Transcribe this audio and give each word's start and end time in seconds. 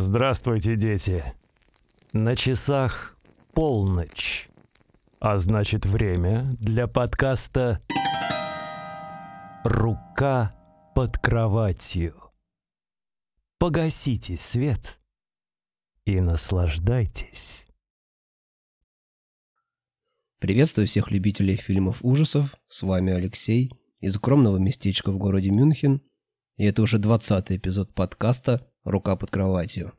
Здравствуйте, 0.00 0.76
дети. 0.76 1.24
На 2.12 2.36
часах 2.36 3.16
полночь. 3.52 4.48
А 5.18 5.38
значит, 5.38 5.86
время 5.86 6.54
для 6.60 6.86
подкаста 6.86 7.80
«Рука 9.64 10.54
под 10.94 11.18
кроватью». 11.18 12.14
Погасите 13.58 14.36
свет 14.36 15.00
и 16.04 16.20
наслаждайтесь. 16.20 17.66
Приветствую 20.38 20.86
всех 20.86 21.10
любителей 21.10 21.56
фильмов 21.56 21.98
ужасов. 22.02 22.54
С 22.68 22.84
вами 22.84 23.12
Алексей 23.12 23.72
из 23.98 24.14
укромного 24.14 24.58
местечка 24.58 25.10
в 25.10 25.18
городе 25.18 25.50
Мюнхен. 25.50 26.02
И 26.56 26.64
это 26.64 26.82
уже 26.82 26.98
20 26.98 27.50
эпизод 27.50 27.92
подкаста 27.92 28.64
«Рука 28.88 29.16
под 29.16 29.30
кроватью». 29.30 29.92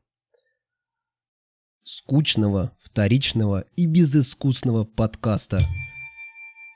Скучного, 1.83 2.75
вторичного 2.79 3.65
и 3.75 3.85
безыскусного 3.85 4.83
подкаста. 4.83 5.59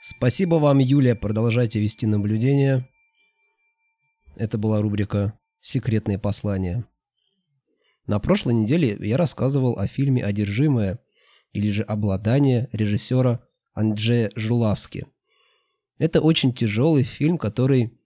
Спасибо 0.04 0.56
вам, 0.56 0.78
Юлия, 0.78 1.16
продолжайте 1.16 1.80
вести 1.80 2.06
наблюдение. 2.06 2.88
Это 4.36 4.60
была 4.60 4.80
рубрика 4.82 5.40
«Секретные 5.60 6.20
послания». 6.20 6.86
На 8.06 8.20
прошлой 8.20 8.54
неделе 8.54 8.96
я 9.00 9.18
рассказывал 9.18 9.80
о 9.80 9.88
фильме 9.88 10.24
«Одержимое» 10.24 11.00
или 11.52 11.72
же 11.72 11.82
«Обладание» 11.82 12.70
режиссера 12.74 13.44
Анджея 13.74 14.30
Жулавски. 14.36 15.08
Это 15.98 16.22
очень 16.22 16.54
тяжелый 16.54 17.04
фильм, 17.04 17.40
который 17.40 17.98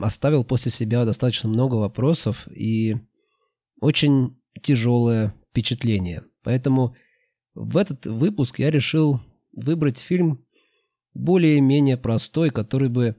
оставил 0.00 0.44
после 0.44 0.70
себя 0.70 1.04
достаточно 1.04 1.48
много 1.48 1.74
вопросов 1.74 2.48
и 2.48 2.96
очень 3.80 4.40
тяжелое 4.62 5.34
впечатление. 5.48 6.24
Поэтому 6.42 6.94
в 7.54 7.76
этот 7.76 8.06
выпуск 8.06 8.58
я 8.58 8.70
решил 8.70 9.20
выбрать 9.52 9.98
фильм 9.98 10.44
более-менее 11.14 11.96
простой, 11.96 12.50
который 12.50 12.88
бы 12.88 13.16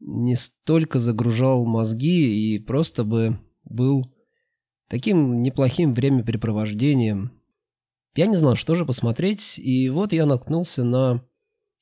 не 0.00 0.36
столько 0.36 0.98
загружал 0.98 1.64
мозги 1.64 2.54
и 2.54 2.58
просто 2.58 3.04
бы 3.04 3.38
был 3.64 4.12
таким 4.88 5.40
неплохим 5.42 5.94
времяпрепровождением. 5.94 7.32
Я 8.14 8.26
не 8.26 8.36
знал, 8.36 8.56
что 8.56 8.74
же 8.74 8.84
посмотреть, 8.84 9.58
и 9.58 9.88
вот 9.88 10.12
я 10.12 10.26
наткнулся 10.26 10.84
на 10.84 11.24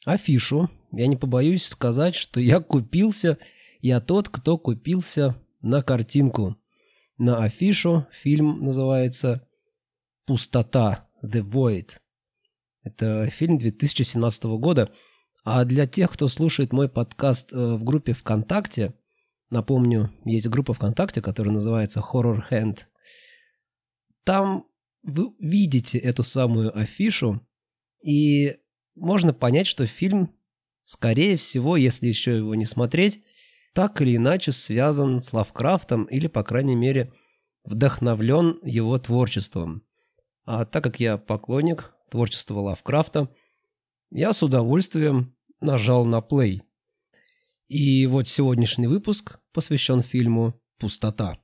афишу. 0.04 0.70
Я 0.92 1.06
не 1.06 1.16
побоюсь 1.16 1.66
сказать, 1.66 2.14
что 2.14 2.38
я 2.40 2.60
купился– 2.60 3.38
я 3.83 4.00
тот, 4.00 4.28
кто 4.28 4.56
купился 4.56 5.36
на 5.61 5.83
картинку. 5.83 6.56
На 7.19 7.44
афишу 7.44 8.06
фильм 8.12 8.62
называется 8.62 9.47
«Пустота. 10.24 11.08
The 11.22 11.42
Void». 11.42 11.98
Это 12.84 13.27
фильм 13.27 13.58
2017 13.58 14.44
года. 14.44 14.92
А 15.44 15.64
для 15.64 15.86
тех, 15.86 16.12
кто 16.12 16.28
слушает 16.28 16.72
мой 16.72 16.89
подкаст 16.89 17.52
э, 17.52 17.56
в 17.56 17.83
группе 17.83 18.12
ВКонтакте, 18.12 18.94
напомню, 19.50 20.12
есть 20.24 20.48
группа 20.48 20.72
ВКонтакте, 20.72 21.20
которая 21.20 21.52
называется 21.52 22.00
Horror 22.00 22.42
Hand. 22.50 22.83
Там 24.24 24.67
вы 25.02 25.35
видите 25.40 25.98
эту 25.98 26.23
самую 26.23 26.77
афишу, 26.77 27.45
и 28.05 28.58
можно 28.95 29.33
понять, 29.33 29.67
что 29.67 29.86
фильм, 29.86 30.33
скорее 30.85 31.36
всего, 31.36 31.77
если 31.77 32.06
еще 32.06 32.36
его 32.36 32.55
не 32.55 32.67
смотреть, 32.67 33.24
так 33.72 34.00
или 34.02 34.16
иначе 34.16 34.52
связан 34.52 35.20
с 35.20 35.33
Лавкрафтом 35.33 36.05
или, 36.05 36.27
по 36.27 36.42
крайней 36.42 36.77
мере, 36.77 37.12
вдохновлен 37.64 38.58
его 38.62 38.98
творчеством. 38.98 39.83
А 40.44 40.64
так 40.64 40.83
как 40.84 41.00
я 41.00 41.16
поклонник 41.16 41.94
творчества 42.11 42.61
Лавкрафта, 42.61 43.28
я 44.11 44.32
с 44.32 44.42
удовольствием 44.42 45.34
нажал 45.61 46.05
на 46.05 46.20
плей. 46.20 46.62
И 47.68 48.06
вот 48.06 48.28
сегодняшний 48.28 48.86
выпуск 48.86 49.38
посвящен 49.52 50.02
фильму 50.02 50.61
«Пустота». 50.78 51.38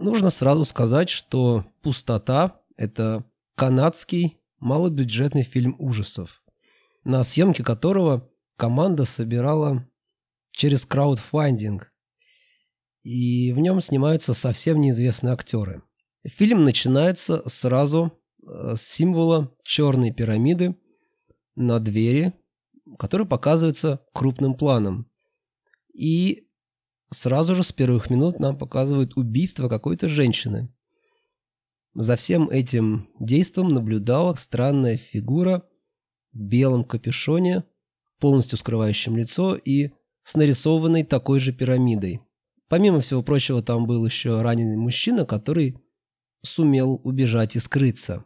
Нужно 0.00 0.30
сразу 0.30 0.64
сказать, 0.64 1.08
что 1.08 1.64
«Пустота»— 1.80 2.60
это 2.76 3.24
канадский 3.54 4.38
малобюджетный 4.58 5.44
фильм 5.44 5.76
ужасов, 5.78 6.42
на 7.04 7.22
съемке 7.22 7.62
которого 7.62 8.28
команда 8.56 9.04
собирала 9.04 9.88
через 10.52 10.86
краудфандинг, 10.86 11.92
и 13.02 13.52
в 13.52 13.58
нем 13.58 13.80
снимаются 13.80 14.34
совсем 14.34 14.80
неизвестные 14.80 15.34
актеры. 15.34 15.82
Фильм 16.24 16.64
начинается 16.64 17.46
сразу 17.48 18.18
э, 18.42 18.74
с 18.76 18.82
символа 18.82 19.54
черной 19.62 20.10
пирамиды 20.10 20.76
на 21.54 21.80
двери, 21.80 22.32
который 22.98 23.26
показывается 23.26 24.06
крупным 24.14 24.54
планом. 24.54 25.10
И 25.92 26.48
сразу 27.10 27.54
же 27.54 27.62
с 27.62 27.72
первых 27.72 28.08
минут 28.08 28.40
нам 28.40 28.56
показывают 28.56 29.16
убийство 29.16 29.68
какой-то 29.68 30.08
женщины. 30.08 30.72
За 31.94 32.16
всем 32.16 32.48
этим 32.48 33.08
действом 33.20 33.68
наблюдала 33.68 34.34
странная 34.34 34.96
фигура 34.96 35.62
в 36.32 36.38
белом 36.38 36.84
капюшоне 36.84 37.64
полностью 38.18 38.58
скрывающим 38.58 39.16
лицо 39.16 39.56
и 39.56 39.90
с 40.22 40.34
нарисованной 40.34 41.04
такой 41.04 41.40
же 41.40 41.52
пирамидой. 41.52 42.20
Помимо 42.68 43.00
всего 43.00 43.22
прочего, 43.22 43.62
там 43.62 43.86
был 43.86 44.04
еще 44.04 44.40
раненый 44.42 44.76
мужчина, 44.76 45.24
который 45.24 45.76
сумел 46.42 47.00
убежать 47.04 47.56
и 47.56 47.60
скрыться. 47.60 48.24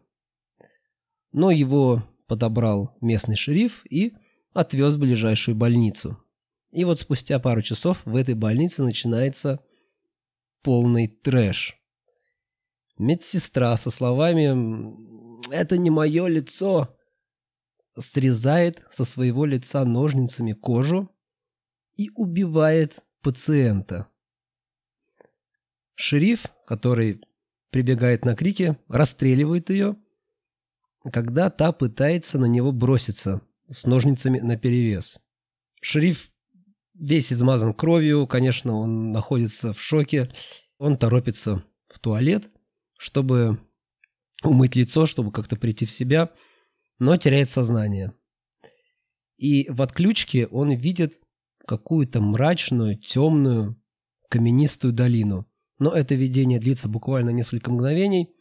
Но 1.32 1.50
его 1.50 2.04
подобрал 2.26 2.96
местный 3.00 3.36
шериф 3.36 3.84
и 3.90 4.14
отвез 4.52 4.94
в 4.94 5.00
ближайшую 5.00 5.56
больницу. 5.56 6.18
И 6.70 6.84
вот 6.84 7.00
спустя 7.00 7.38
пару 7.38 7.62
часов 7.62 8.02
в 8.04 8.14
этой 8.14 8.34
больнице 8.34 8.82
начинается 8.82 9.60
полный 10.62 11.08
трэш. 11.08 11.76
Медсестра 12.98 13.76
со 13.76 13.90
словами 13.90 15.52
«Это 15.52 15.78
не 15.78 15.90
мое 15.90 16.26
лицо», 16.26 16.97
срезает 18.00 18.84
со 18.90 19.04
своего 19.04 19.44
лица 19.44 19.84
ножницами 19.84 20.52
кожу 20.52 21.10
и 21.96 22.10
убивает 22.14 22.98
пациента. 23.22 24.08
Шериф, 25.94 26.46
который 26.66 27.20
прибегает 27.70 28.24
на 28.24 28.36
крики, 28.36 28.78
расстреливает 28.88 29.70
ее, 29.70 29.96
когда 31.12 31.50
та 31.50 31.72
пытается 31.72 32.38
на 32.38 32.46
него 32.46 32.72
броситься 32.72 33.42
с 33.68 33.84
ножницами 33.84 34.38
наперевес. 34.38 35.18
Шериф 35.80 36.32
весь 36.94 37.32
измазан 37.32 37.74
кровью, 37.74 38.26
конечно, 38.26 38.74
он 38.74 39.12
находится 39.12 39.72
в 39.72 39.80
шоке. 39.80 40.28
Он 40.78 40.96
торопится 40.96 41.64
в 41.88 41.98
туалет, 41.98 42.50
чтобы 42.96 43.60
умыть 44.44 44.76
лицо, 44.76 45.06
чтобы 45.06 45.32
как-то 45.32 45.56
прийти 45.56 45.84
в 45.84 45.92
себя– 45.92 46.30
но 46.98 47.16
теряет 47.16 47.48
сознание. 47.48 48.12
И 49.36 49.66
в 49.70 49.82
отключке 49.82 50.46
он 50.46 50.70
видит 50.72 51.20
какую-то 51.66 52.20
мрачную, 52.20 52.96
темную, 52.96 53.80
каменистую 54.28 54.92
долину. 54.92 55.46
Но 55.78 55.92
это 55.92 56.14
видение 56.14 56.58
длится 56.58 56.88
буквально 56.88 57.30
несколько 57.30 57.70
мгновений, 57.70 58.34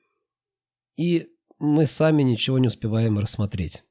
и 0.96 1.28
мы 1.60 1.86
сами 1.86 2.24
ничего 2.24 2.58
не 2.58 2.68
успеваем 2.68 3.20
рассмотреть. 3.20 3.84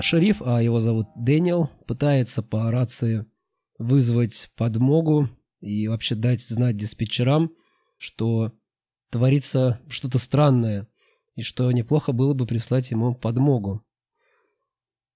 Шериф, 0.00 0.42
а 0.42 0.62
его 0.62 0.80
зовут 0.80 1.08
Дэниел, 1.16 1.70
пытается 1.86 2.42
по 2.42 2.70
рации 2.70 3.26
вызвать 3.78 4.50
подмогу 4.56 5.28
и 5.60 5.86
вообще 5.86 6.14
дать 6.14 6.40
знать 6.40 6.76
диспетчерам, 6.76 7.52
что 7.98 8.52
творится 9.10 9.80
что-то 9.88 10.18
странное– 10.18 10.88
и 11.38 11.42
что 11.42 11.70
неплохо 11.70 12.10
было 12.10 12.34
бы 12.34 12.46
прислать 12.46 12.90
ему 12.90 13.14
подмогу. 13.14 13.86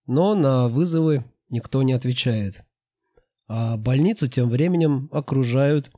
Но 0.06 0.36
на 0.36 0.68
вызовы 0.68 1.24
никто 1.48 1.82
не 1.82 1.94
отвечает. 1.94 2.62
А 3.48 3.76
больницу 3.76 4.28
тем 4.28 4.48
временем 4.48 5.08
окружают 5.10 5.90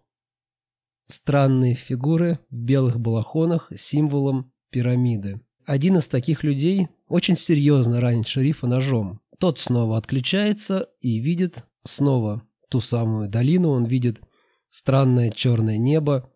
странные 1.09 1.75
фигуры 1.75 2.38
в 2.49 2.59
белых 2.59 2.99
балахонах 2.99 3.71
с 3.71 3.82
символом 3.82 4.50
пирамиды. 4.71 5.43
Один 5.67 5.99
из 5.99 6.09
таких 6.09 6.43
людей 6.43 6.88
очень 7.06 7.37
серьезно 7.37 8.00
ранит 8.00 8.26
шерифа 8.26 8.67
ножом. 8.67 9.21
Тот 9.38 9.59
снова 9.59 9.99
отключается 9.99 10.88
и 11.03 11.19
видит 11.19 11.67
снова 11.85 12.43
ту 12.71 12.81
самую 12.81 13.29
долину. 13.29 13.73
Он 13.73 13.85
видит 13.85 14.23
странное 14.71 15.31
черное 15.31 15.76
небо 15.76 16.32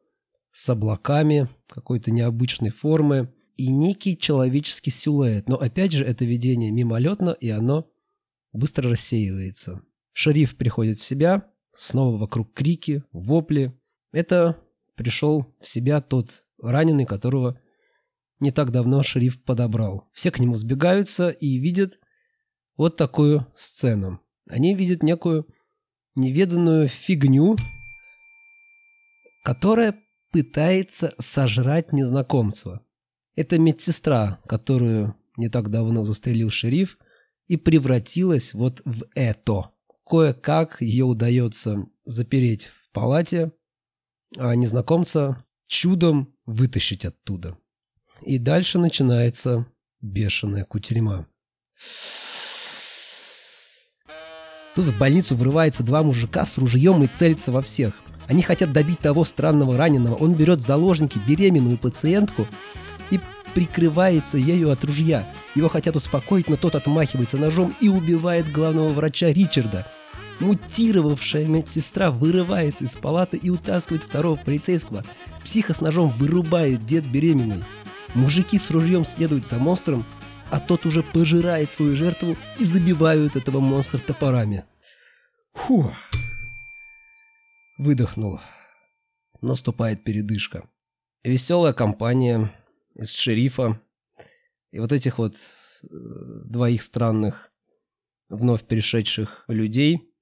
с 0.52 0.68
облаками 0.68 1.48
какой-то 1.68 2.10
необычной 2.10 2.68
формы 2.68 3.32
и 3.58 3.70
некий 3.72 4.16
человеческий 4.16 4.90
силуэт. 4.90 5.48
Но 5.48 5.56
опять 5.56 5.92
же, 5.92 6.04
это 6.04 6.24
видение 6.24 6.70
мимолетно, 6.70 7.30
и 7.30 7.50
оно 7.50 7.90
быстро 8.52 8.90
рассеивается. 8.90 9.82
Шериф 10.12 10.56
приходит 10.56 10.98
в 10.98 11.02
себя, 11.02 11.50
снова 11.74 12.16
вокруг 12.16 12.54
крики, 12.54 13.02
вопли, 13.12 13.78
Это 14.12 14.64
пришел 14.94 15.54
в 15.60 15.68
себя 15.68 16.00
тот 16.00 16.44
раненый, 16.62 17.04
которого 17.04 17.60
не 18.40 18.52
так 18.52 18.70
давно 18.70 19.02
шериф 19.02 19.42
подобрал. 19.42 20.08
Все 20.12 20.30
к 20.30 20.38
нему 20.38 20.54
сбегаются 20.54 21.30
и 21.30 21.56
видят 21.56 21.98
вот 22.76 22.96
такую 22.96 23.46
сцену. 23.56 24.20
Они 24.48 24.74
видят 24.74 25.02
некую 25.02 25.48
неведанную 26.14 26.86
фигню, 26.86 27.56
которая 29.44 29.96
пытается 30.30 31.12
сожрать 31.18 31.92
незнакомца. 31.92 32.84
Это 33.38 33.56
медсестра, 33.56 34.40
которую 34.48 35.14
не 35.36 35.48
так 35.48 35.70
давно 35.70 36.04
застрелил 36.04 36.50
шериф, 36.50 36.98
и 37.46 37.56
превратилась 37.56 38.52
вот 38.52 38.82
в 38.84 39.04
это. 39.14 39.70
Кое-как 40.04 40.82
ее 40.82 41.04
удается 41.04 41.86
запереть 42.04 42.66
в 42.66 42.90
палате, 42.90 43.52
а 44.36 44.56
незнакомца 44.56 45.44
чудом 45.68 46.34
вытащить 46.46 47.04
оттуда. 47.04 47.56
И 48.22 48.38
дальше 48.38 48.80
начинается 48.80 49.66
бешеная 50.00 50.64
кутерьма. 50.64 51.28
Тут 54.74 54.84
в 54.86 54.98
больницу 54.98 55.36
врывается 55.36 55.84
два 55.84 56.02
мужика 56.02 56.44
с 56.44 56.58
ружьем 56.58 57.04
и 57.04 57.06
целятся 57.06 57.52
во 57.52 57.62
всех. 57.62 57.94
Они 58.26 58.42
хотят 58.42 58.72
добить 58.72 58.98
того 58.98 59.24
странного 59.24 59.76
раненого. 59.78 60.16
Он 60.16 60.34
берет 60.34 60.58
в 60.58 60.66
заложники 60.66 61.20
беременную 61.24 61.78
пациентку 61.78 62.48
и 63.10 63.20
прикрывается 63.54 64.38
ею 64.38 64.70
от 64.70 64.84
ружья. 64.84 65.26
Его 65.54 65.68
хотят 65.68 65.96
успокоить, 65.96 66.48
но 66.48 66.56
тот 66.56 66.74
отмахивается 66.74 67.38
ножом 67.38 67.74
и 67.80 67.88
убивает 67.88 68.50
главного 68.52 68.90
врача 68.90 69.32
Ричарда. 69.32 69.86
Мутировавшая 70.40 71.46
медсестра 71.46 72.10
вырывается 72.10 72.84
из 72.84 72.92
палаты 72.92 73.36
и 73.36 73.50
утаскивает 73.50 74.04
второго 74.04 74.36
полицейского. 74.36 75.04
Психа 75.42 75.74
с 75.74 75.80
ножом 75.80 76.10
вырубает 76.10 76.84
дед 76.86 77.04
беременный. 77.06 77.64
Мужики 78.14 78.58
с 78.58 78.70
ружьем 78.70 79.04
следуют 79.04 79.48
за 79.48 79.56
монстром, 79.56 80.06
а 80.50 80.60
тот 80.60 80.86
уже 80.86 81.02
пожирает 81.02 81.72
свою 81.72 81.96
жертву 81.96 82.36
и 82.58 82.64
забивают 82.64 83.36
этого 83.36 83.60
монстра 83.60 83.98
топорами. 83.98 84.64
Фух. 85.54 85.92
Выдохнул. 87.78 88.40
Наступает 89.40 90.04
передышка. 90.04 90.68
Веселая 91.24 91.72
компания 91.72 92.52
из 92.98 93.10
шерифа 93.10 93.80
и 94.70 94.80
вот 94.80 94.92
этих 94.92 95.18
вот 95.18 95.34
э, 95.82 95.86
двоих 96.44 96.82
странных 96.82 97.50
вновь 98.28 98.64
перешедших 98.64 99.44
людей, 99.48 100.12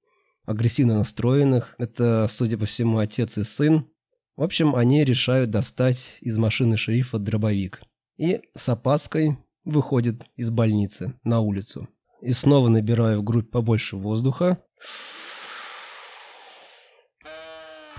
агрессивно 0.45 0.95
настроенных. 0.95 1.75
Это, 1.77 2.27
судя 2.29 2.57
по 2.57 2.65
всему, 2.65 2.99
отец 2.99 3.37
и 3.37 3.43
сын. 3.43 3.87
В 4.35 4.43
общем, 4.43 4.75
они 4.75 5.03
решают 5.03 5.49
достать 5.49 6.17
из 6.21 6.37
машины 6.37 6.77
шерифа 6.77 7.19
дробовик. 7.19 7.81
И 8.17 8.41
с 8.55 8.69
опаской 8.69 9.37
выходят 9.65 10.23
из 10.35 10.49
больницы 10.49 11.13
на 11.23 11.41
улицу. 11.41 11.89
И 12.21 12.31
снова 12.31 12.69
набираю 12.69 13.19
в 13.19 13.23
грудь 13.23 13.51
побольше 13.51 13.97
воздуха. 13.97 14.63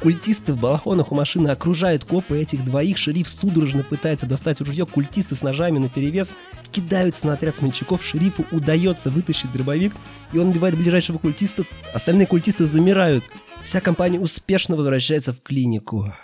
Культисты 0.01 0.53
в 0.53 0.61
балахонах 0.61 1.11
у 1.11 1.17
машины 1.17 1.49
окружают 1.49 2.05
копы 2.05 2.39
этих 2.41 2.65
двоих. 2.65 2.99
Шериф 2.99 3.29
судорожно 3.29 3.83
пытается 3.83 4.27
достать 4.27 4.61
ружье. 4.61 4.87
Культисты 4.87 5.35
с 5.35 5.43
ножами 5.43 5.79
на 5.79 5.89
перевес 5.89 6.31
кидаются 6.71 7.27
на 7.27 7.33
отряд 7.33 7.57
смельчаков. 7.57 8.05
Шерифу 8.05 8.47
удается 8.53 9.11
вытащить 9.11 9.51
дробовик, 9.53 9.93
и 10.33 10.39
он 10.39 10.51
убивает 10.51 10.77
ближайшего 10.77 11.19
культиста. 11.19 11.65
Остальные 11.93 12.29
культисты 12.29 12.65
замирают. 12.65 13.25
Вся 13.65 13.81
компания 13.81 14.21
успешно 14.21 14.77
возвращается 14.77 15.33
в 15.33 15.43
клинику. 15.43 16.15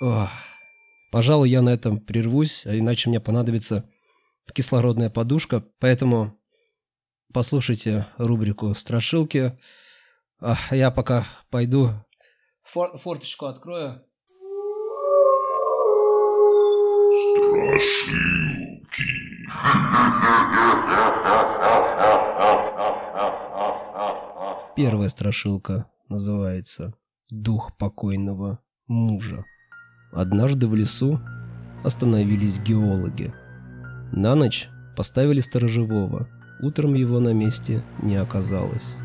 Ох. 0.00 0.30
Пожалуй, 1.10 1.50
я 1.50 1.60
на 1.60 1.70
этом 1.70 1.98
прервусь, 1.98 2.64
а 2.64 2.76
иначе 2.76 3.10
мне 3.10 3.20
понадобится 3.20 3.88
кислородная 4.54 5.10
подушка. 5.10 5.62
Поэтому 5.78 6.38
послушайте 7.34 8.06
рубрику 8.16 8.74
«Страшилки». 8.74 9.58
Я 10.70 10.90
пока 10.90 11.24
пойду 11.50 11.92
фор 12.68 12.98
форточку 12.98 13.46
открою. 13.46 14.02
Страшилки. 17.36 18.38
Первая 24.76 25.08
страшилка 25.08 25.90
называется 26.08 26.94
«Дух 27.30 27.76
покойного 27.76 28.60
мужа». 28.86 29.44
Однажды 30.12 30.68
в 30.68 30.74
лесу 30.74 31.20
остановились 31.84 32.60
геологи. 32.60 33.34
На 34.12 34.34
ночь 34.34 34.68
поставили 34.96 35.40
сторожевого. 35.40 36.28
Утром 36.62 36.94
его 36.94 37.18
на 37.20 37.32
месте 37.32 37.82
не 38.02 38.16
оказалось. 38.16 38.96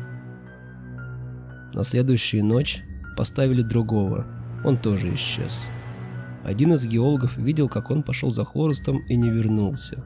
На 1.74 1.82
следующую 1.82 2.44
ночь 2.44 2.82
поставили 3.16 3.62
другого. 3.62 4.26
Он 4.64 4.78
тоже 4.78 5.12
исчез. 5.14 5.66
Один 6.44 6.72
из 6.74 6.86
геологов 6.86 7.36
видел, 7.36 7.68
как 7.68 7.90
он 7.90 8.04
пошел 8.04 8.32
за 8.32 8.44
хворостом 8.44 8.98
и 9.08 9.16
не 9.16 9.28
вернулся. 9.28 10.04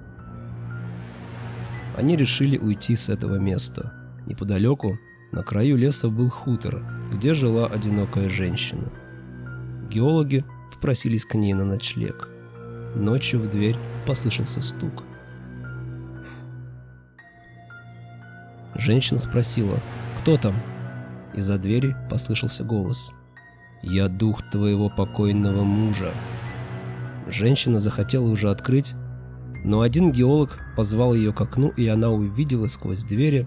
Они 1.94 2.16
решили 2.16 2.56
уйти 2.56 2.96
с 2.96 3.10
этого 3.10 3.36
места. 3.36 3.92
Неподалеку, 4.26 4.98
на 5.30 5.42
краю 5.42 5.76
леса 5.76 6.08
был 6.08 6.30
хутор, 6.30 6.82
где 7.12 7.34
жила 7.34 7.66
одинокая 7.66 8.30
женщина. 8.30 8.90
Геологи 9.90 10.44
попросились 10.72 11.26
к 11.26 11.34
ней 11.34 11.52
на 11.52 11.64
ночлег. 11.64 12.30
Ночью 12.94 13.40
в 13.40 13.50
дверь 13.50 13.76
послышался 14.06 14.62
стук. 14.62 15.02
Женщина 18.74 19.18
спросила, 19.18 19.76
кто 20.20 20.38
там? 20.38 20.54
Из-за 21.34 21.58
двери 21.58 21.96
послышался 22.10 22.64
голос. 22.64 23.12
«Я 23.82 24.08
дух 24.08 24.42
твоего 24.50 24.90
покойного 24.90 25.62
мужа». 25.62 26.10
Женщина 27.28 27.78
захотела 27.78 28.26
уже 28.26 28.50
открыть, 28.50 28.94
но 29.64 29.82
один 29.82 30.12
геолог 30.12 30.58
позвал 30.76 31.14
ее 31.14 31.32
к 31.32 31.40
окну, 31.40 31.68
и 31.76 31.86
она 31.86 32.10
увидела 32.10 32.68
сквозь 32.68 33.04
двери 33.04 33.46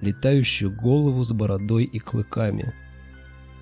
летающую 0.00 0.70
голову 0.70 1.24
с 1.24 1.32
бородой 1.32 1.84
и 1.84 1.98
клыками. 1.98 2.74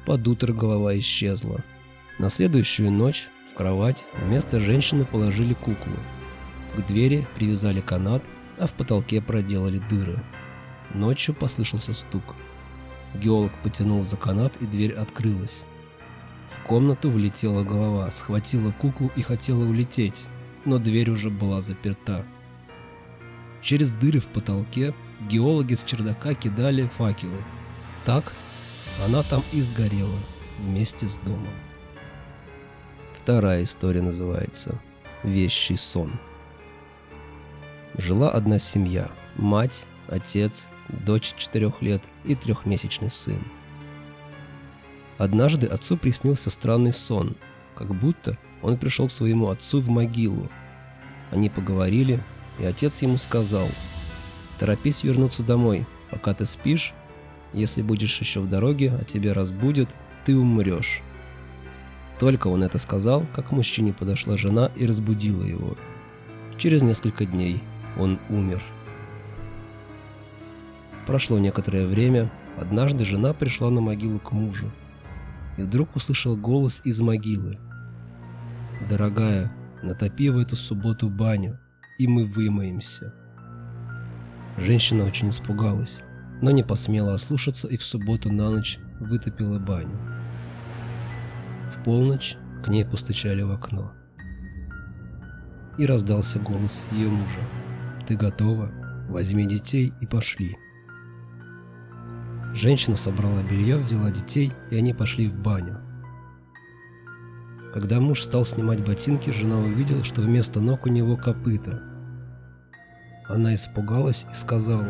Под 0.07 0.27
утро 0.27 0.53
голова 0.53 0.99
исчезла. 0.99 1.63
На 2.19 2.31
следующую 2.31 2.91
ночь 2.91 3.29
в 3.53 3.57
кровать 3.57 4.05
вместо 4.21 4.59
женщины 4.59 5.05
положили 5.05 5.55
куклу. 5.55 5.97
К 6.77 6.87
двери 6.87 7.27
привязали 7.37 7.81
канат, 7.81 8.23
а 8.59 8.67
в 8.67 8.73
потолке 8.73 9.21
проделали 9.21 9.81
дыры. 9.91 10.23
Ночью 10.95 11.35
послышался 11.35 11.93
стук. 11.93 12.35
Геолог 13.15 13.53
потянул 13.63 14.03
за 14.03 14.17
канат, 14.17 14.55
и 14.61 14.67
дверь 14.67 14.95
открылась. 14.95 15.67
В 16.59 16.67
комнату 16.67 17.11
влетела 17.11 17.63
голова, 17.63 18.11
схватила 18.11 18.71
куклу 18.73 19.11
и 19.17 19.23
хотела 19.23 19.65
улететь, 19.65 20.29
но 20.65 20.79
дверь 20.79 21.11
уже 21.11 21.29
была 21.29 21.61
заперта. 21.61 22.25
Через 23.61 23.93
дыры 23.93 24.21
в 24.21 24.27
потолке 24.27 24.95
геологи 25.29 25.75
с 25.75 25.83
чердака 25.83 26.35
кидали 26.35 26.87
факелы. 26.87 27.43
Так 28.05 28.33
она 29.05 29.23
там 29.23 29.43
и 29.53 29.61
сгорела 29.61 30.19
вместе 30.59 31.07
с 31.07 31.17
домом. 31.17 31.55
Вторая 33.17 33.63
история 33.63 34.03
называется 34.03 34.81
«Вещий 35.23 35.77
сон». 35.77 36.19
Жила 37.97 38.31
одна 38.31 38.59
семья– 38.59 39.11
мать, 39.37 39.87
отец 40.09 40.69
дочь 40.93 41.35
четырех 41.37 41.83
лет 41.83 42.03
и 42.25 42.35
трехмесячный 42.35 43.11
сын. 43.11 43.43
Однажды 45.19 45.67
отцу 45.67 45.97
приснился 45.97 46.51
странный 46.51 46.93
сон, 46.93 47.37
как 47.75 47.95
будто 47.95 48.39
он 48.61 48.77
пришел 48.77 49.09
к 49.09 49.13
своему 49.13 49.49
отцу 49.49 49.81
в 49.81 49.89
могилу. 49.89 50.51
Они 51.31 51.49
поговорили, 51.49 52.23
и 52.59 52.65
отец 52.65 53.03
ему 53.03 53.19
сказал, 53.19 53.69
«Торопись 54.59 55.03
вернуться 55.03 55.43
домой, 55.43 55.87
пока 56.11 56.35
ты 56.35 56.47
спишь, 56.47 56.95
если 57.53 57.83
будешь 57.83 58.19
еще 58.21 58.41
в 58.41 58.49
дороге, 58.49 58.93
а 59.01 59.05
тебя 59.05 59.35
разбудят, 59.35 59.89
ты 60.25 60.37
умрешь». 60.37 61.03
Только 62.19 62.47
он 62.47 62.63
это 62.63 62.79
сказал, 62.79 63.27
как 63.35 63.49
к 63.49 63.53
мужчине 63.53 63.93
подошла 63.93 64.37
жена 64.37 64.71
и 64.77 64.87
разбудила 64.87 65.43
его. 65.43 65.77
Через 66.57 66.83
несколько 66.83 67.25
дней 67.25 67.63
он 67.99 68.21
умер. 68.29 68.63
Прошло 71.07 71.39
некоторое 71.39 71.87
время, 71.87 72.31
однажды 72.57 73.05
жена 73.05 73.33
пришла 73.33 73.71
на 73.71 73.81
могилу 73.81 74.21
к 74.21 74.33
мужу 74.33 74.71
и 75.57 75.63
вдруг 75.63 75.97
услышал 75.97 76.37
голос 76.37 76.81
из 76.85 77.01
могилы. 77.01 77.59
«Дорогая, 78.89 79.53
натопи 79.83 80.31
в 80.31 80.39
эту 80.39 80.57
субботу 80.57 81.09
баню, 81.09 81.59
и 81.99 82.07
мы 82.07 82.27
вымоемся». 82.27 83.15
Женщина 84.57 85.05
очень 85.05 85.31
испугалась, 85.31 86.01
но 86.41 86.51
не 86.51 86.63
посмела 86.63 87.15
ослушаться 87.15 87.69
и 87.69 87.77
в 87.77 87.85
субботу 87.85 88.31
на 88.31 88.51
ночь 88.51 88.79
вытопила 89.01 89.59
баню. 89.59 89.99
в 91.75 91.85
полночь 91.85 92.37
к 92.63 92.69
ней 92.69 92.85
постучали 92.85 93.43
в 93.43 93.51
окно. 93.51 93.93
И 95.79 95.87
раздался 95.87 96.39
голос 96.39 96.85
ее 96.93 97.09
мужа. 97.09 97.41
«Ты 98.07 98.17
готова? 98.17 98.71
Возьми 99.09 99.47
детей 99.47 99.93
и 100.01 100.07
пошли». 100.07 100.57
Женщина 102.55 102.97
собрала 102.97 103.43
белье, 103.43 103.79
взяла 103.79 104.11
детей, 104.11 104.53
и 104.71 104.77
они 104.77 104.93
пошли 104.93 105.29
в 105.29 105.39
баню. 105.39 105.81
Когда 107.73 108.01
муж 108.01 108.23
стал 108.23 108.45
снимать 108.45 108.85
ботинки, 108.85 109.31
жена 109.31 109.57
увидела, 109.59 110.05
что 110.05 110.21
вместо 110.21 110.61
ног 110.61 110.85
у 110.85 110.91
него 110.91 111.17
копыта. 111.17 111.83
Она 113.27 113.55
испугалась 113.55 114.27
и 114.31 114.35
сказала, 114.35 114.89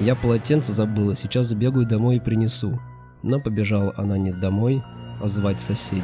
«Я 0.00 0.16
полотенце 0.16 0.72
забыла, 0.72 1.14
сейчас 1.14 1.46
забегаю 1.46 1.86
домой 1.86 2.16
и 2.16 2.20
принесу». 2.20 2.80
Но 3.22 3.38
побежала 3.38 3.92
она 3.96 4.16
не 4.16 4.32
домой, 4.32 4.82
а 5.20 5.26
звать 5.26 5.60
соседей. 5.60 6.02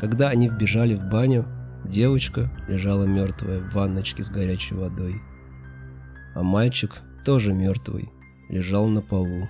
Когда 0.00 0.30
они 0.30 0.48
вбежали 0.48 0.94
в 0.94 1.04
баню, 1.04 1.46
девочка 1.84 2.50
лежала 2.66 3.04
мертвая 3.04 3.60
в 3.60 3.74
ванночке 3.74 4.22
с 4.22 4.30
горячей 4.30 4.74
водой. 4.74 5.20
А 6.34 6.42
мальчик, 6.42 7.02
тоже 7.24 7.52
мертвый, 7.52 8.10
лежал 8.48 8.88
на 8.88 9.02
полу. 9.02 9.48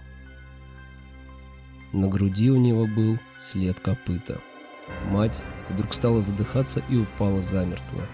На 1.93 2.09
груди 2.09 2.51
у 2.51 2.57
него 2.57 2.87
был 2.87 3.19
след 3.39 3.79
копыта. 3.81 4.41
Мать 5.07 5.43
вдруг 5.71 5.95
стала 5.95 6.21
задыхаться 6.21 6.83
и 6.89 6.97
упала 6.97 7.41
замертво, 7.41 8.07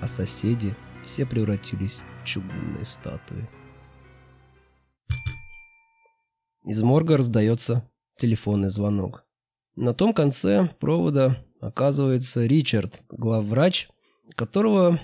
а 0.00 0.06
соседи 0.06 0.74
все 1.04 1.24
превратились 1.24 2.00
в 2.22 2.26
чугунные 2.26 2.84
статуи. 2.84 3.48
Из 6.64 6.82
морга 6.82 7.16
раздается 7.16 7.88
телефонный 8.18 8.68
звонок. 8.68 9.24
На 9.74 9.94
том 9.94 10.12
конце 10.12 10.68
провода 10.80 11.42
оказывается 11.60 12.44
Ричард, 12.44 13.02
главврач, 13.08 13.88
которого 14.34 15.00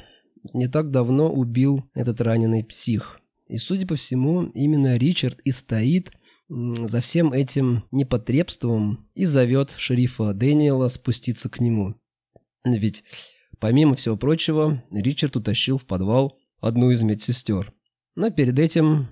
не 0.53 0.69
так 0.69 0.91
давно 0.91 1.33
убил 1.33 1.89
этот 1.95 2.21
раненый 2.21 2.65
псих. 2.65 3.19
И, 3.47 3.59
судя 3.59 3.87
по 3.87 3.97
всему, 3.97 4.45
именно 4.55 4.97
Ричард 4.97 5.41
и 5.41 5.51
стоит 5.51 6.11
за 6.49 7.01
всем 7.01 7.33
этим 7.33 7.85
непотребством 7.91 9.09
и 9.15 9.25
зовет 9.25 9.73
шерифа 9.77 10.33
Дэниела 10.33 10.89
спуститься 10.89 11.49
к 11.49 11.61
нему. 11.61 11.95
Ведь, 12.65 13.05
помимо 13.59 13.95
всего 13.95 14.17
прочего, 14.17 14.83
Ричард 14.91 15.37
утащил 15.37 15.79
в 15.79 15.85
подвал 15.85 16.39
одну 16.61 16.91
из 16.91 17.03
медсестер. 17.03 17.73
Но 18.15 18.31
перед 18.31 18.59
этим 18.59 19.09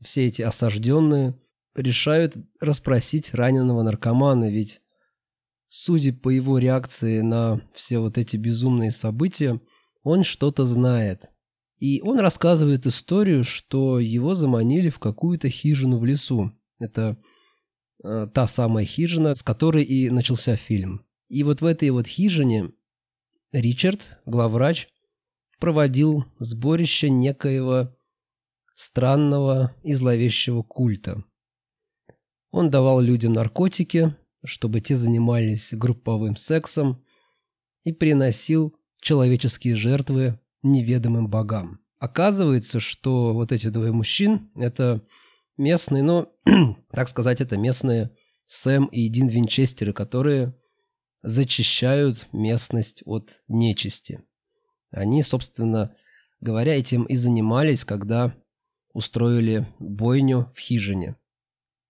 все 0.00 0.26
эти 0.26 0.42
осажденные 0.42 1.38
решают 1.74 2.36
расспросить 2.60 3.34
раненого 3.34 3.82
наркомана, 3.82 4.50
ведь, 4.50 4.80
судя 5.68 6.12
по 6.12 6.30
его 6.30 6.58
реакции 6.58 7.20
на 7.20 7.60
все 7.74 7.98
вот 7.98 8.16
эти 8.16 8.36
безумные 8.36 8.90
события, 8.90 9.60
он 10.02 10.22
что-то 10.22 10.64
знает. 10.64 11.30
И 11.78 12.00
он 12.02 12.20
рассказывает 12.20 12.86
историю, 12.86 13.44
что 13.44 13.98
его 13.98 14.34
заманили 14.34 14.90
в 14.90 14.98
какую-то 14.98 15.48
хижину 15.48 15.98
в 15.98 16.04
лесу. 16.04 16.52
Это 16.78 17.18
э, 18.02 18.28
та 18.32 18.46
самая 18.46 18.84
хижина, 18.84 19.34
с 19.34 19.42
которой 19.42 19.82
и 19.82 20.10
начался 20.10 20.56
фильм. 20.56 21.04
И 21.28 21.42
вот 21.42 21.60
в 21.60 21.66
этой 21.66 21.90
вот 21.90 22.06
хижине 22.06 22.70
Ричард, 23.52 24.18
главврач, 24.26 24.88
проводил 25.58 26.24
сборище 26.38 27.10
некоего 27.10 27.96
странного 28.74 29.74
и 29.82 29.94
зловещего 29.94 30.62
культа. 30.62 31.24
Он 32.50 32.70
давал 32.70 33.00
людям 33.00 33.32
наркотики, 33.32 34.16
чтобы 34.44 34.80
те 34.80 34.96
занимались 34.96 35.72
групповым 35.72 36.36
сексом 36.36 37.04
и 37.82 37.92
приносил 37.92 38.76
человеческие 39.00 39.76
жертвы 39.76 40.38
неведомым 40.64 41.28
богам. 41.28 41.80
Оказывается, 42.00 42.80
что 42.80 43.32
вот 43.32 43.52
эти 43.52 43.68
двое 43.68 43.92
мужчин– 43.92 44.50
это 44.56 45.06
местные, 45.56 46.02
ну, 46.02 46.32
так 46.90 47.08
сказать, 47.08 47.40
это 47.40 47.56
местные 47.56 48.10
Сэм 48.46 48.86
и 48.86 49.08
Дин 49.08 49.28
Винчестеры, 49.28 49.92
которые 49.92 50.54
зачищают 51.22 52.28
местность 52.32 53.02
от 53.06 53.42
нечисти. 53.48 54.24
Они, 54.90 55.22
собственно 55.22 55.94
говоря, 56.40 56.76
этим 56.76 57.04
и 57.04 57.16
занимались, 57.16 57.84
когда 57.84 58.34
устроили 58.92 59.66
бойню 59.78 60.52
в 60.54 60.58
хижине. 60.58 61.16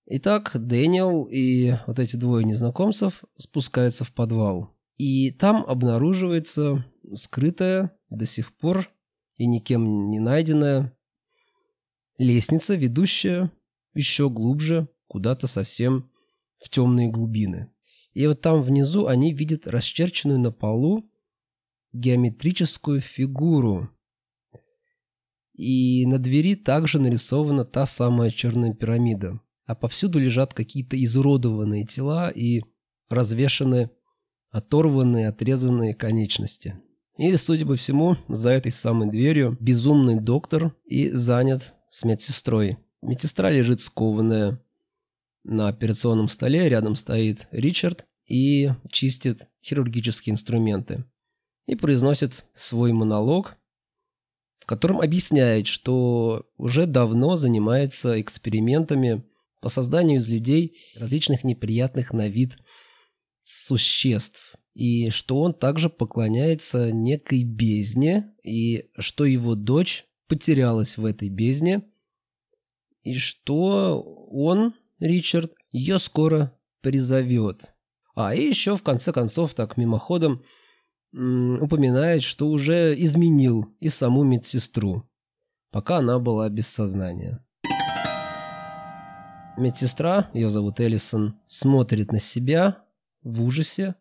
Итак, 0.07 0.50
Дэниел 0.54 1.25
и 1.25 1.75
вот 1.87 1.99
эти 1.99 2.16
двое 2.16 2.45
незнакомцев 2.45 3.25
спускаются 3.37 4.04
в 4.04 4.12
подвал. 4.12 4.74
И 4.96 5.30
там 5.30 5.64
обнаруживается 5.66 6.84
скрытая 7.14 7.96
до 8.10 8.26
сих 8.26 8.56
пор 8.56 8.88
и 9.36 9.46
никем 9.46 10.10
не 10.10 10.20
найденная 10.20 10.96
Лестница, 12.18 12.76
ведущая 12.76 13.50
еще 13.92 14.30
глубже, 14.30 14.88
куда-то 15.08 15.48
совсем 15.48 16.10
в 16.62 16.68
темные 16.70 17.08
глубины. 17.08 17.72
И 18.12 18.24
вот 18.28 18.40
там 18.40 18.62
внизу 18.62 19.08
они 19.08 19.32
видят 19.32 19.66
расчерченную 19.66 20.38
на 20.38 20.52
полу 20.52 21.10
геометрическую 21.92 23.00
фигуру. 23.00 23.90
И 25.54 26.06
на 26.06 26.18
двери 26.18 26.54
также 26.54 27.00
нарисована 27.00 27.64
та 27.64 27.84
самая 27.84 28.30
черная 28.30 28.72
пирамида. 28.72 29.40
А 29.66 29.74
повсюду 29.74 30.20
лежат 30.20 30.54
какие-то 30.54 31.02
изуродованные 31.02 31.84
тела 31.84 32.30
и 32.30 32.62
развешаны 33.08 33.90
оторванные, 34.54 35.26
отрезанные 35.28 35.96
конечности. 35.96 36.80
И, 37.18 37.37
судя 37.37 37.66
по 37.66 37.75
всему, 37.75 38.16
за 38.28 38.50
этой 38.50 38.70
самой 38.70 39.11
дверью 39.11 39.58
безумный 39.61 40.20
доктор 40.20 40.76
и 40.84 41.11
занят 41.11 41.75
с 41.90 42.04
медсестрой. 42.04 42.78
Медсестра 43.02 43.50
лежит 43.50 43.80
скованная 43.80 44.62
на 45.42 45.68
операционном 45.68 46.28
столе, 46.28 46.68
рядом 46.68 46.94
стоит 46.94 47.49
Ричард 47.50 48.06
и 48.26 48.70
чистит 48.90 49.49
хирургические 49.64 50.34
инструменты. 50.34 51.04
И 51.66 51.75
произносит 51.75 52.44
свой 52.54 52.92
монолог, 52.92 53.56
в 54.61 54.66
котором 54.66 55.00
объясняет, 55.00 55.66
что 55.66 56.46
уже 56.58 56.87
давно 56.87 57.37
занимается 57.37 58.20
экспериментами 58.20 59.25
по 59.61 59.68
созданию 59.68 60.20
из 60.20 60.28
людей 60.28 60.76
различных 60.96 61.42
неприятных 61.42 62.12
на 62.12 62.28
вид 62.28 62.56
существ. 63.44 64.56
И 64.74 65.10
что 65.10 65.40
он 65.40 65.54
также 65.54 65.88
поклоняется 65.88 66.90
некой 66.90 67.44
бездне, 67.44 68.34
и 68.42 68.90
что 68.98 69.24
его 69.24 69.54
дочь 69.54 70.04
потерялась 70.26 70.96
в 70.96 71.04
этой 71.04 71.28
бездне, 71.28 71.84
и 73.02 73.14
что 73.14 74.02
он, 74.02 74.74
Ричард, 74.98 75.52
ее 75.70 75.98
скоро 76.00 76.58
призовет. 76.80 77.74
А, 78.16 78.34
и 78.34 78.48
еще 78.48 78.74
в 78.74 78.82
конце 78.82 79.12
концов 79.12 79.54
так 79.54 79.76
мимоходом 79.76 80.42
упоминает, 81.12 82.24
что 82.24 82.48
уже 82.48 83.00
изменил 83.00 83.66
и 83.78 83.88
саму 83.88 84.24
медсестру, 84.24 85.08
пока 85.70 85.98
она 85.98 86.18
была 86.18 86.48
без 86.48 86.66
сознания. 86.66 87.44
Медсестра, 89.56 90.30
ее 90.34 90.50
зовут 90.50 90.80
Эллисон, 90.80 91.38
смотрит 91.46 92.10
на 92.10 92.18
себя 92.18 92.84
в 93.25 93.43
ужасе 93.43 93.97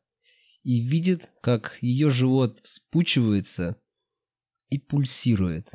и 0.63 0.80
видит, 0.80 1.30
как 1.42 1.77
ее 1.82 2.10
живот 2.10 2.60
вспучивается 2.63 3.77
и 4.70 4.77
пульсирует. 4.77 5.72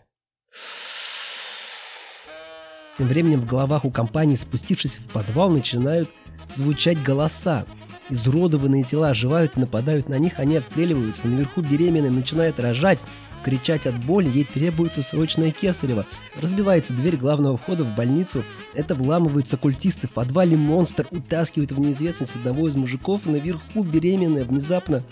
Тем 2.97 3.07
временем 3.07 3.43
в 3.43 3.47
головах 3.47 3.85
у 3.85 3.91
компании, 3.91 4.35
спустившись 4.35 4.99
в 4.99 5.13
подвал, 5.13 5.51
начинают 5.51 6.11
звучать 6.55 7.03
голоса. 7.03 7.65
Изуродованные 8.11 8.85
тела 8.85 9.11
оживают 9.11 9.57
и 9.57 9.61
нападают 9.61 10.09
на 10.09 10.19
них, 10.19 10.39
они 10.39 10.57
отстреливаются. 10.57 11.29
Наверху 11.29 11.61
беременная 11.61 12.11
начинает 12.11 12.59
рожать, 12.59 13.05
кричать 13.43 13.87
от 13.87 13.99
боли, 14.05 14.29
ей 14.29 14.45
требуется 14.45 15.03
срочное 15.03 15.51
кесарево. 15.51 16.07
Разбивается 16.41 16.93
дверь 16.93 17.17
главного 17.17 17.57
входа 17.57 17.85
в 17.85 17.95
больницу, 17.95 18.45
это 18.75 18.95
вламываются 18.95 19.57
культисты, 19.57 20.07
в 20.07 20.13
подвале 20.13 20.57
монстр 20.57 21.07
утаскивает 21.11 21.73
в 21.73 21.79
неизвестность 21.79 22.37
одного 22.37 22.69
из 22.69 22.77
мужиков, 22.77 23.27
наверху 23.27 23.83
беременная 23.83 24.45
внезапно 24.45 25.03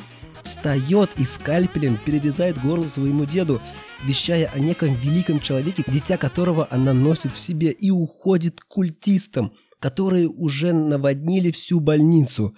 встает 0.46 1.10
и 1.18 1.24
скальпелем 1.24 1.98
перерезает 1.98 2.62
горло 2.62 2.88
своему 2.88 3.26
деду, 3.26 3.60
вещая 4.04 4.50
о 4.54 4.58
неком 4.58 4.94
великом 4.94 5.40
человеке, 5.40 5.84
дитя 5.86 6.16
которого 6.16 6.68
она 6.70 6.94
носит 6.94 7.32
в 7.32 7.38
себе, 7.38 7.70
и 7.72 7.90
уходит 7.90 8.60
к 8.60 8.68
культистам, 8.68 9.52
которые 9.80 10.28
уже 10.28 10.72
наводнили 10.72 11.50
всю 11.50 11.80
больницу. 11.80 12.54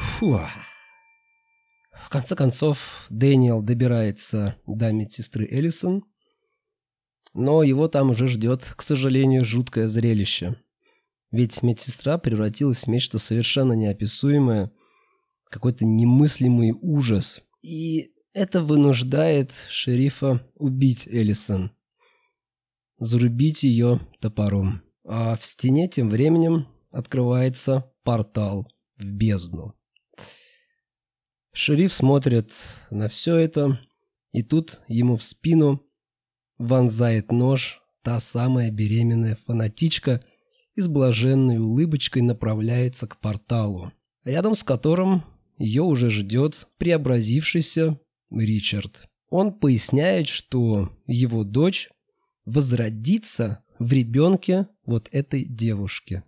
Фу. 0.00 0.40
Конце 2.12 2.36
концов, 2.36 3.06
Дэниел 3.10 3.62
добирается 3.62 4.56
до 4.66 4.92
медсестры 4.92 5.48
Эллисон, 5.50 6.04
но 7.34 7.64
его 7.64 7.88
там 7.88 8.10
уже 8.10 8.28
ждет, 8.28 8.74
к 8.76 8.82
сожалению, 8.82 9.44
жуткое 9.44 9.88
зрелище. 9.88 10.56
Ведь 11.30 11.62
медсестра 11.62 12.18
превратилась 12.18 12.84
в 12.84 12.86
нечто 12.86 13.18
совершенно 13.18 13.72
неописуемое– 13.72 14.70
какой-то 15.52 15.84
немыслимый 15.84 16.72
ужас. 16.72 17.42
И 17.60 18.12
это 18.32 18.62
вынуждает 18.62 19.52
шерифа 19.68 20.40
убить 20.54 21.06
Эллисон. 21.06 21.70
Зарубить 22.98 23.62
ее 23.62 24.00
топором. 24.20 24.82
А 25.04 25.36
в 25.36 25.44
стене 25.44 25.88
тем 25.88 26.08
временем 26.08 26.66
открывается 26.90 27.92
портал 28.02 28.66
в 28.96 29.04
бездну. 29.04 29.74
Шериф 31.54 31.92
смотрит 31.92 32.52
на 32.90 33.08
все 33.08 33.36
это, 33.36 33.78
и 34.32 34.42
тут 34.42 34.80
ему 34.88 35.16
в 35.16 35.22
спину 35.22 35.82
вонзает 36.56 37.30
нож 37.30 37.82
та 38.02 38.20
самая 38.20 38.70
беременная 38.70 39.36
фанатичка 39.36 40.22
и 40.74 40.80
с 40.80 40.88
блаженной 40.88 41.58
улыбочкой 41.58 42.22
направляется 42.22 43.06
к 43.06 43.20
порталу, 43.20 43.92
рядом 44.24 44.54
с 44.54 44.64
которым 44.64 45.24
ее 45.58 45.82
уже 45.82 46.10
ждет 46.10 46.68
преобразившийся 46.78 48.00
Ричард. 48.30 49.06
Он 49.28 49.52
поясняет, 49.52 50.28
что 50.28 50.90
его 51.06 51.44
дочь 51.44 51.90
возродится 52.46 53.62
в 53.78 53.92
ребенке 53.92 54.68
вот 54.86 55.08
этой 55.12 55.44
девушки. 55.44 56.22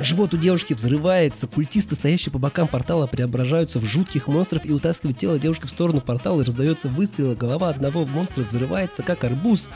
Живот 0.00 0.32
у 0.32 0.36
девушки 0.36 0.74
взрывается, 0.74 1.48
культисты, 1.48 1.96
стоящие 1.96 2.32
по 2.32 2.38
бокам 2.38 2.68
портала, 2.68 3.08
преображаются 3.08 3.80
в 3.80 3.84
жутких 3.84 4.28
монстров 4.28 4.64
и 4.64 4.72
утаскивают 4.72 5.18
тело 5.18 5.40
девушки 5.40 5.66
в 5.66 5.70
сторону 5.70 6.00
портала, 6.00 6.40
и 6.40 6.44
раздается 6.44 6.88
выстрел, 6.88 7.34
голова 7.34 7.68
одного 7.68 8.06
монстра 8.06 8.44
взрывается, 8.44 9.02
как 9.02 9.24
арбуз. 9.24 9.68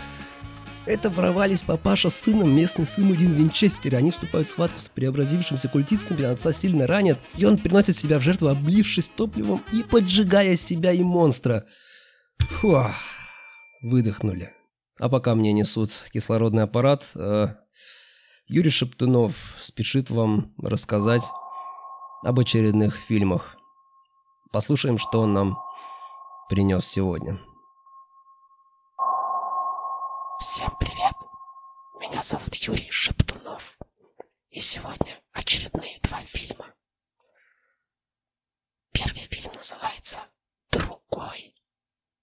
Это 0.87 1.11
ворвались 1.11 1.63
папаша 1.63 2.09
с 2.09 2.15
сыном, 2.15 2.55
местный 2.55 2.87
сын 2.87 3.11
один 3.11 3.33
Винчестере. 3.33 3.99
Они 3.99 4.13
вступают 4.13 4.47
в 4.47 4.53
схватку 4.53 4.81
с 4.81 4.89
преобразившимся 4.89 5.69
культистами, 5.69 6.23
отца 6.23 6.53
сильно 6.53 6.87
ранят, 6.87 7.19
и 7.37 7.45
он 7.45 7.59
приносит 7.59 7.97
себя 7.97 8.21
в 8.21 8.23
жертву, 8.23 8.47
облившись 8.47 9.09
топливом 9.09 9.65
и 9.73 9.83
поджигая 9.83 10.55
себя 10.55 10.93
и 10.93 11.03
монстра. 11.03 11.65
Фу, 12.39 12.79
выдохнули. 13.83 14.53
А 15.01 15.09
пока 15.09 15.35
мне 15.35 15.53
несут 15.53 15.91
кислородный 16.13 16.63
аппарат, 16.63 17.11
э, 17.17 17.49
Юрий 18.55 18.69
Шептунов 18.69 19.57
спешит 19.59 20.11
вам 20.11 20.53
рассказать 20.59 21.23
об 22.23 22.39
очередных 22.39 22.95
фильмах. 22.97 23.57
Послушаем, 24.51 24.99
что 24.99 25.21
он 25.21 25.33
нам 25.33 25.59
принес 26.51 26.87
сегодня. 26.87 27.41
Всем 30.39 30.71
привет! 30.79 31.15
Меня 31.99 32.23
зовут 32.23 32.55
Юрий 32.57 32.91
Шептунов. 32.91 33.79
И 34.51 34.61
сегодня 34.61 35.19
очередные 35.33 35.99
два 36.03 36.19
фильма. 36.19 36.67
Первый 38.93 39.21
фильм 39.21 39.51
называется 39.55 40.19
«Другой». 40.71 41.55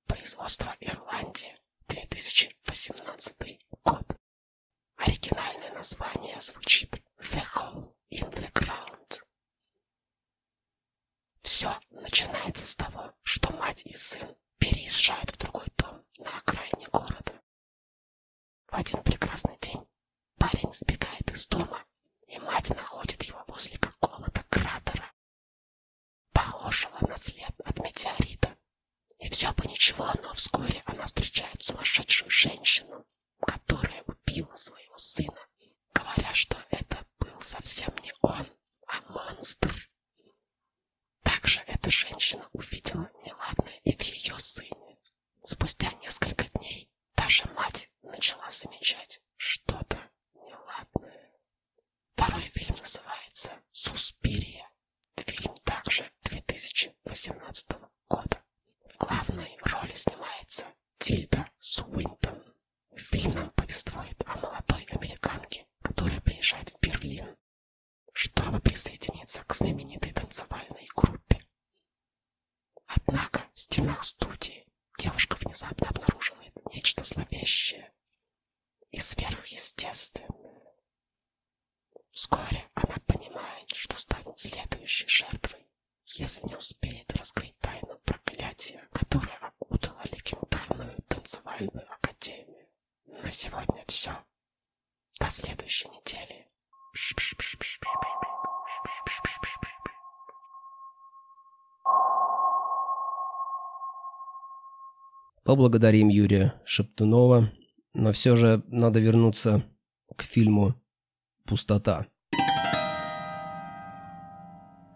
Производство 0.05 0.75
Ирландия, 0.79 1.57
2018 1.87 3.33
год. 3.83 4.18
Оригинальное 4.99 5.71
название 5.71 6.39
звучит 6.41 7.01
«The 7.19 7.41
Hole 7.55 7.95
in 8.11 8.29
the 8.31 8.51
Ground». 8.51 9.21
Все 11.41 11.73
начинается 11.91 12.67
с 12.67 12.75
того, 12.75 13.13
что 13.23 13.53
мать 13.53 13.81
и 13.85 13.95
сын 13.95 14.35
переезжают 14.57 15.31
в 15.31 15.37
другой 15.37 15.67
дом 15.77 16.05
на 16.17 16.37
окраине 16.37 16.87
города. 16.91 17.41
В 18.67 18.73
один 18.75 19.01
прекрасный 19.03 19.57
день 19.59 19.87
парень 20.37 20.73
сбегает 20.73 21.31
из 21.31 21.47
дома, 21.47 21.81
и 22.27 22.37
мать 22.39 22.69
находит 22.69 23.23
его 23.23 23.41
возле 23.47 23.77
какого-то 23.77 24.43
кратера, 24.49 25.13
похожего 26.33 27.07
на 27.07 27.15
след 27.15 27.57
от 27.63 27.79
метеорита. 27.79 28.57
И 29.17 29.29
все 29.29 29.53
бы 29.53 29.65
ничего, 29.65 30.09
но 30.21 30.33
вскоре 30.33 30.83
она 30.85 31.05
встречает 31.05 31.63
сумасшедшую 31.63 32.29
женщину, 32.29 33.05
которая 33.39 34.03
убила 34.05 34.55
своего 34.55 34.97
сына, 34.97 35.39
говоря, 35.93 36.33
что 36.33 36.57
это 36.69 36.97
был 37.19 37.39
совсем 37.41 37.93
не 38.03 38.13
он, 38.21 38.47
а 38.87 39.01
монстр. 39.11 39.89
Также 41.23 41.61
эта 41.67 41.89
женщина 41.91 42.47
увидела 42.53 43.09
неладное 43.25 43.79
и 43.83 43.95
в 43.95 44.01
ее 44.01 44.37
сыне. 44.39 44.97
Спустя 45.43 45.91
несколько 46.01 46.45
дней 46.59 46.89
даже 47.15 47.45
мать 47.55 47.89
начала 48.03 48.49
замечать 48.51 49.21
что-то 49.37 49.97
неладное. 50.35 51.31
Второй 52.13 52.41
фильм 52.43 52.75
называется 52.75 53.53
«Суспирия». 53.71 54.69
Фильм 55.15 55.53
также 55.63 56.11
2018 56.23 57.71
года. 58.07 58.43
В 58.93 58.97
главной 58.97 59.57
роли 59.61 59.93
снимается 59.93 60.65
Тильда 60.97 61.49
Суинтон. 61.59 62.43
Фильм 62.95 63.31
нам 63.31 63.49
повествует 63.51 64.21
о 64.25 64.35
молодой 64.37 64.83
американке, 64.91 65.65
которая 65.81 66.19
приезжает 66.21 66.69
в 66.69 66.79
Берлин, 66.79 67.37
чтобы 68.13 68.59
присоединиться 68.59 69.43
к 69.45 69.53
знаменитой 69.53 70.11
танцевальной 70.13 70.87
группе. 70.95 71.41
Однако 72.87 73.41
в 73.53 73.59
стенах 73.59 74.03
студии 74.03 74.67
девушка 74.97 75.35
внезапно 75.37 75.87
обнаруживает 75.89 76.53
нечто 76.73 77.03
зловещее 77.03 77.93
и 78.91 78.99
сверхъестественное. 78.99 80.29
Вскоре 82.11 82.69
она 82.73 82.95
понимает, 83.05 83.71
что 83.71 83.97
станет 83.97 84.37
следующей 84.37 85.07
жертвой, 85.07 85.65
если 86.05 86.45
не 86.47 86.55
успеет 86.55 87.15
раскрыть 87.15 87.57
тайну 87.59 87.97
проклятия, 87.99 88.87
которое 88.91 89.37
окутало 89.37 90.01
легендарную 90.11 90.97
танцевальную 91.07 91.91
академию. 91.93 92.67
На 93.29 93.33
сегодня 93.33 93.83
все. 93.85 94.09
До 95.19 95.29
следующей 95.29 95.87
недели. 95.89 96.47
Поблагодарим 105.43 106.07
Юрия 106.07 106.59
Шептунова, 106.65 107.51
но 107.93 108.11
все 108.13 108.35
же 108.35 108.63
надо 108.65 108.99
вернуться 108.99 109.63
к 110.15 110.23
фильму 110.23 110.73
«Пустота». 111.45 112.07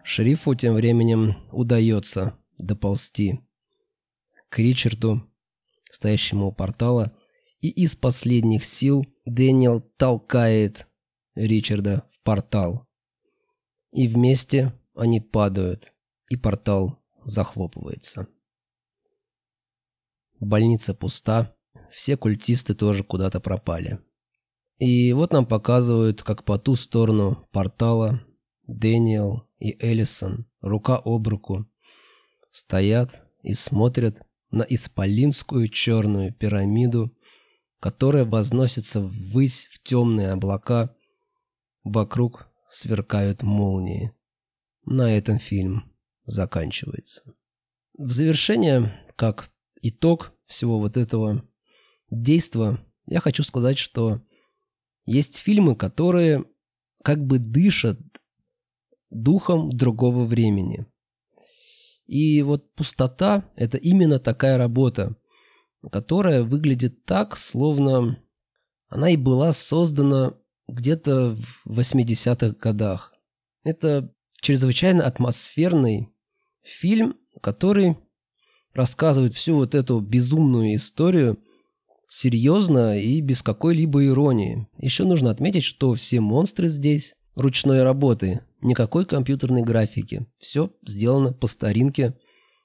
Шерифу 0.04 0.56
тем 0.56 0.74
временем 0.74 1.36
удается 1.52 2.36
доползти 2.58 3.40
к 4.50 4.58
Ричарду, 4.58 5.22
стоящему 5.92 6.48
у 6.48 6.52
портала, 6.52 7.16
и 7.64 7.70
из 7.70 7.96
последних 7.96 8.66
сил 8.66 9.06
Дэниел 9.24 9.80
толкает 9.96 10.86
Ричарда 11.34 12.06
в 12.12 12.22
портал. 12.22 12.90
И 13.92 14.10
вместе 14.10 14.74
они 14.94 15.22
падают, 15.22 15.94
и 16.30 16.36
портал 16.36 17.02
захлопывается. 17.24 18.28
Больница 20.42 20.94
пуста, 20.94 21.56
все 21.90 22.18
культисты 22.18 22.74
тоже 22.74 23.06
куда-то 23.06 23.40
пропали. 23.40 24.02
И 24.78 25.14
вот 25.14 25.32
нам 25.32 25.46
показывают, 25.46 26.22
как 26.22 26.44
по 26.44 26.60
ту 26.60 26.76
сторону 26.76 27.48
портала 27.54 28.22
Дэниел 28.68 29.48
и 29.60 29.78
Эллисон 29.82 30.48
рука 30.60 31.02
об 31.02 31.30
руку 31.30 31.66
стоят 32.52 33.24
и 33.42 33.54
смотрят 33.54 34.22
на 34.52 34.64
исполинскую 34.64 35.70
черную 35.70 36.34
пирамиду, 36.34 37.16
которая 37.84 38.24
возносится 38.24 39.02
ввысь 39.02 39.68
в 39.70 39.84
темные 39.84 40.30
облака. 40.30 40.96
Вокруг 41.84 42.48
сверкают 42.70 43.44
молнии. 43.44 44.14
На 44.86 45.18
этом 45.18 45.38
фильм 45.38 45.94
заканчивается. 46.24 47.24
В 47.98 48.10
завершение, 48.10 49.06
как 49.18 49.50
итог 49.82 50.32
всего 50.46 50.80
вот 50.80 50.96
этого 50.96 51.46
действа, 52.10 52.80
я 53.06 53.20
хочу 53.20 53.44
сказать, 53.44 53.78
что 53.78 54.22
есть 55.04 55.36
фильмы, 55.40 55.76
которые 55.76 56.46
как 57.04 57.20
бы 57.26 57.38
дышат 57.38 58.00
духом 59.10 59.76
другого 59.76 60.24
времени. 60.24 60.86
И 62.06 62.42
вот 62.44 62.74
пустота– 62.76 63.52
это 63.58 63.78
именно 63.78 64.20
такая 64.20 64.58
работа, 64.58 65.18
которая 65.92 66.44
выглядит 66.44 67.06
так, 67.06 67.38
словно 67.38 68.20
она 68.90 69.10
и 69.10 69.18
была 69.18 69.52
создана 69.52 70.34
где-то 70.68 71.36
в 71.66 71.80
80-х 71.80 72.56
годах. 72.60 73.14
Это 73.64 74.14
чрезвычайно 74.42 75.06
атмосферный 75.06 76.10
фильм, 76.64 77.18
который 77.42 77.98
рассказывает 78.74 79.34
всю 79.34 79.56
вот 79.56 79.76
эту 79.76 80.00
безумную 80.00 80.76
историю 80.76 81.40
серьезно 82.08 83.00
и 83.00 83.22
без 83.22 83.42
какой-либо 83.42 84.06
иронии. 84.06 84.68
Еще 84.78 85.04
нужно 85.04 85.32
отметить, 85.32 85.64
что 85.64 85.94
все 85.94 86.20
монстры 86.20 86.68
здесь 86.68 87.16
ручной 87.36 87.84
работы, 87.84 88.42
Никакой 88.64 89.06
компьютерной 89.06 89.62
графики. 89.62 90.26
Все 90.40 90.72
сделано 90.86 91.34
по 91.34 91.48
старинке 91.48 92.18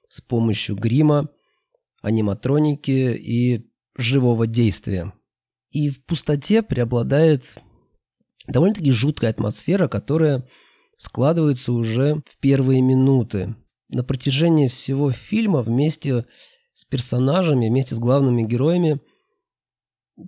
с 0.07 0.21
помощью 0.21 0.77
грима, 0.77 1.27
аниматроники 2.01 3.13
и 3.15 3.69
живого 3.95 4.47
действия. 4.47 5.13
И 5.71 5.89
в 5.89 6.03
пустоте 6.05 6.61
преобладает 6.61 7.57
довольно-таки 8.47 8.91
жуткая 8.91 9.31
атмосфера, 9.31 9.87
которая 9.87 10.47
складывается 10.97 11.73
уже 11.73 12.21
в 12.25 12.37
первые 12.39 12.81
минуты. 12.81 13.55
На 13.89 14.03
протяжении 14.03 14.67
всего 14.67 15.11
фильма 15.11 15.61
вместе 15.61 16.25
с 16.73 16.85
персонажами, 16.85 17.69
вместе 17.69 17.95
с 17.95 17.99
главными 17.99 18.43
героями 18.43 19.01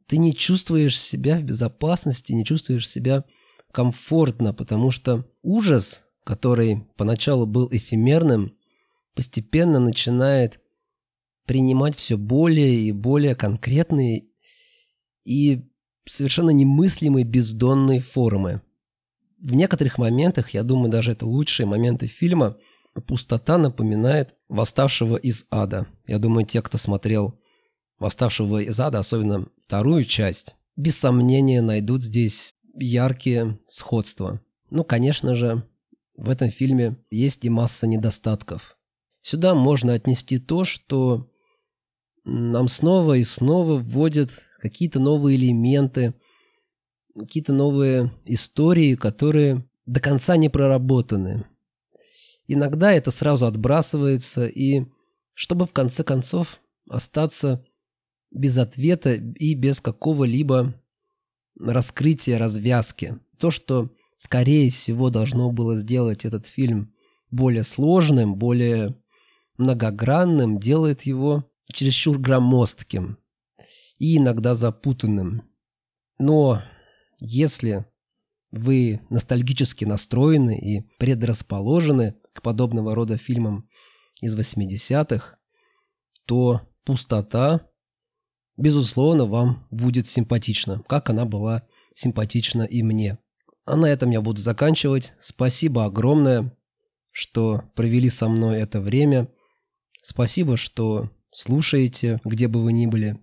ты 0.07 0.17
не 0.17 0.33
чувствуешь 0.35 0.99
себя 0.99 1.37
в 1.37 1.43
безопасности, 1.43 2.33
не 2.33 2.45
чувствуешь 2.45 2.87
себя 2.87 3.25
комфортно, 3.71 4.53
потому 4.53 4.91
что 4.91 5.25
ужас, 5.41 6.05
который 6.23 6.87
поначалу 6.97 7.45
был 7.45 7.67
эфемерным, 7.71 8.55
постепенно 9.15 9.79
начинает 9.79 10.59
принимать 11.51 11.97
все 11.97 12.17
более 12.17 12.79
и 12.79 12.93
более 12.93 13.35
конкретные 13.35 14.29
и 15.25 15.69
совершенно 16.05 16.51
немыслимой 16.51 17.25
бездонной 17.25 17.99
формы. 17.99 18.61
В 19.37 19.53
некоторых 19.53 19.97
моментах, 19.97 20.51
я 20.51 20.63
думаю, 20.63 20.89
даже 20.89 21.11
это 21.11 21.25
лучшие 21.25 21.67
моменты 21.67 22.07
фильма, 22.07 22.55
пустота 23.05 23.57
напоминает 23.57 24.33
«Восставшего 24.47 25.17
из 25.17 25.45
ада». 25.51 25.87
Я 26.07 26.19
думаю, 26.19 26.45
те, 26.45 26.61
кто 26.61 26.77
смотрел 26.77 27.37
«Восставшего 27.99 28.59
из 28.59 28.79
ада», 28.79 28.99
особенно 28.99 29.49
вторую 29.61 30.05
часть, 30.05 30.55
без 30.77 30.97
сомнения 30.97 31.61
найдут 31.61 32.01
здесь 32.01 32.55
яркие 32.75 33.59
сходства. 33.67 34.39
Ну, 34.69 34.85
конечно 34.85 35.35
же, 35.35 35.67
в 36.15 36.29
этом 36.29 36.49
фильме 36.49 36.95
есть 37.09 37.43
и 37.43 37.49
масса 37.49 37.87
недостатков. 37.87 38.77
Сюда 39.21 39.53
можно 39.53 39.91
отнести 39.91 40.37
то, 40.37 40.63
что 40.63 41.27
нам 42.23 42.67
снова 42.67 43.17
и 43.17 43.23
снова 43.23 43.77
вводят 43.77 44.31
какие-то 44.59 44.99
новые 44.99 45.37
элементы, 45.37 46.13
какие-то 47.17 47.53
новые 47.53 48.11
истории, 48.25 48.95
которые 48.95 49.67
до 49.85 49.99
конца 49.99 50.37
не 50.37 50.49
проработаны. 50.49 51.45
Иногда 52.47 52.91
это 52.91 53.11
сразу 53.11 53.45
отбрасывается, 53.45 54.45
и 54.45 54.85
чтобы 55.33 55.65
в 55.65 55.71
конце 55.71 56.03
концов 56.03 56.61
остаться 56.89 57.65
без 58.29 58.57
ответа 58.57 59.13
и 59.13 59.53
без 59.55 59.81
какого-либо 59.81 60.75
раскрытия, 61.59 62.37
развязки. 62.37 63.19
То, 63.37 63.51
что, 63.51 63.89
скорее 64.17 64.69
всего, 64.69 65.09
должно 65.09 65.51
было 65.51 65.75
сделать 65.75 66.25
этот 66.25 66.45
фильм 66.45 66.93
более 67.29 67.63
сложным, 67.63 68.35
более 68.35 68.95
многогранным, 69.57 70.59
делает 70.59 71.03
его 71.03 71.50
чересчур 71.71 72.19
громоздким 72.19 73.17
и 73.97 74.17
иногда 74.17 74.55
запутанным. 74.55 75.43
Но 76.19 76.61
если 77.19 77.85
вы 78.51 79.01
ностальгически 79.09 79.85
настроены 79.85 80.57
и 80.57 80.81
предрасположены 80.97 82.15
к 82.33 82.41
подобного 82.41 82.95
рода 82.95 83.17
фильмам 83.17 83.69
из 84.21 84.37
80-х, 84.37 85.37
то 86.25 86.61
«Пустота», 86.83 87.67
безусловно, 88.57 89.25
вам 89.25 89.67
будет 89.71 90.07
симпатична, 90.07 90.83
как 90.87 91.09
она 91.09 91.25
была 91.25 91.63
симпатична 91.95 92.63
и 92.63 92.83
мне. 92.83 93.19
А 93.65 93.75
на 93.75 93.85
этом 93.85 94.11
я 94.11 94.21
буду 94.21 94.41
заканчивать. 94.41 95.13
Спасибо 95.19 95.85
огромное, 95.85 96.57
что 97.11 97.63
провели 97.75 98.09
со 98.09 98.27
мной 98.27 98.59
это 98.59 98.81
время. 98.81 99.31
Спасибо, 100.01 100.57
что 100.57 101.09
слушаете, 101.33 102.19
где 102.23 102.47
бы 102.47 102.63
вы 102.63 102.73
ни 102.73 102.85
были. 102.85 103.19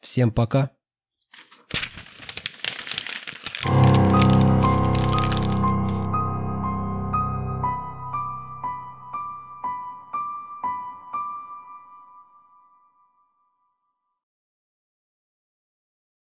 Всем 0.00 0.30
пока. 0.30 0.75